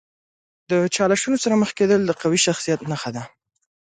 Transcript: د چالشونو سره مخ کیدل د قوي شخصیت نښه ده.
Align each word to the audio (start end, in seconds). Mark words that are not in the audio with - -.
د 0.69 0.71
چالشونو 0.95 1.37
سره 1.43 1.55
مخ 1.61 1.69
کیدل 1.79 2.01
د 2.05 2.11
قوي 2.21 2.39
شخصیت 2.47 2.79
نښه 2.91 3.09
ده. 3.15 3.23